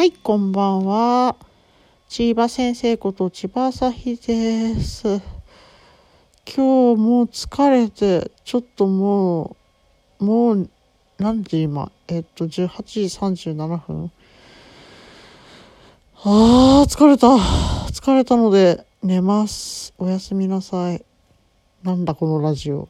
[0.00, 1.36] はい、こんばんは。
[2.08, 5.20] 千葉先生こと千葉朝日です。
[6.46, 9.58] 今日もう疲れて、ちょっとも
[10.18, 10.70] う、もう、
[11.18, 11.92] 何時今？
[12.08, 13.02] えっと、18時
[13.44, 14.10] 37分。
[16.24, 17.26] あー、疲れた。
[17.92, 19.92] 疲れたので、寝ます。
[19.98, 21.04] おやすみなさい。
[21.82, 22.88] なんだこのラジオ。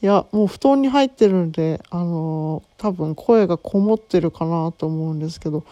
[0.00, 5.64] いや、もう布団に入ってるんで、あのー多分声がこもってるかなと思うんですけど、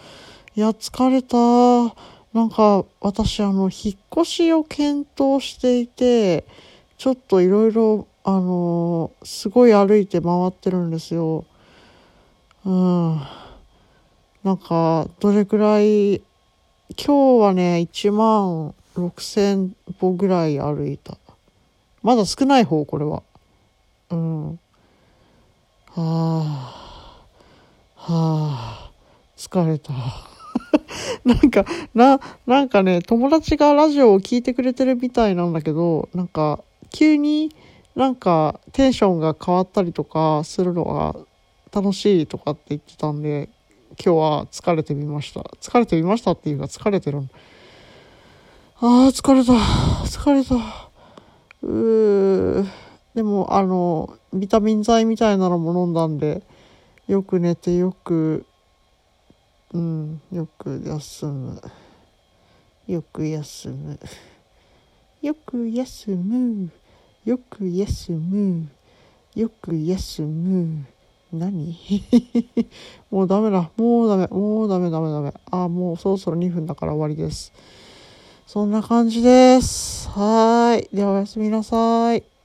[0.55, 1.95] いや、疲れた。
[2.33, 6.43] なんか、私、あの、引っ越しを検討していて、
[6.97, 11.45] ちょっといろいろ、あのーすごい歩いて回ってるんですよ。
[12.65, 13.21] うん。
[14.43, 16.17] なんか、どれくらい、
[16.97, 19.69] 今日はね、1万6000
[19.99, 21.17] 歩ぐらい歩いた。
[22.03, 23.23] まだ少ない方、これは。
[26.01, 27.03] あ。
[27.95, 28.91] はあ。
[29.37, 29.93] 疲れた。
[31.23, 36.59] なんか、な、なんかね、友達がラジオを聞いてくれてるみたいなんだけど、なんか、
[36.91, 37.53] 急に
[37.95, 41.15] なんかテンションが変わったりとかするのが
[41.73, 43.49] 楽しいとかって言ってたんで、
[44.03, 45.41] 今日は疲れてみました。
[45.61, 47.19] 疲れてみましたっていうか疲れてる。
[48.79, 49.53] ああ、疲れた。
[49.53, 50.89] 疲れた。
[51.63, 52.86] うー。
[53.17, 56.43] でも、あの、ビタミン剤みたいなのも飲んだんで、
[57.07, 58.45] よく寝て、よく、
[59.73, 61.59] うん、よく休む。
[62.85, 63.99] よく休む。
[65.23, 66.69] よく休む。
[67.25, 68.69] よく休む。
[69.33, 70.85] よく休む。
[71.33, 71.75] 何？
[73.09, 73.71] もうダメだ。
[73.77, 74.27] もうダメ。
[74.27, 75.33] もうダメダメダメ。
[75.49, 77.51] あ、もうそろそろ2分だから終わりです。
[78.45, 80.07] そんな感じです。
[80.09, 80.95] はい。
[80.95, 82.36] ではおやすみなさい。